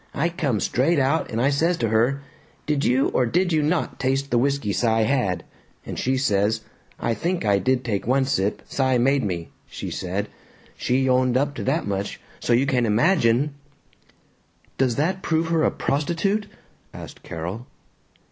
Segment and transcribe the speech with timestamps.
[0.15, 2.23] I come straight out and I says to her,
[2.65, 5.43] 'Did you or did you not taste the whisky Cy had?'
[5.85, 6.61] and she says,
[6.99, 10.27] 'I think I did take one sip Cy made me,' she said.
[10.75, 13.53] She owned up to that much, so you can imagine"
[14.79, 16.47] "Does that prove her a prostitute?"
[16.95, 17.67] asked Carol.